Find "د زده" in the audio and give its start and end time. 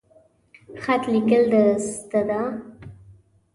1.51-2.21